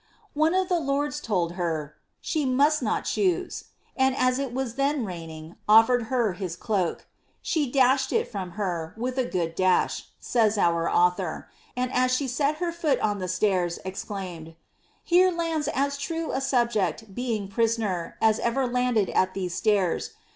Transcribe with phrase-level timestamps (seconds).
[0.33, 1.93] One of the lords told her
[2.23, 3.65] ^she must not choose,^^
[3.95, 7.01] and as it was then raining, o^red her his cloak.
[7.01, 7.01] ^
[7.43, 12.27] She dashed it from her, with a good dash," says our author,* and as she
[12.27, 14.55] set her foot on the stairs, exclaimed, ^
[15.03, 20.13] Here lands as true a subject, being prisoneri as ever landed at these stairs.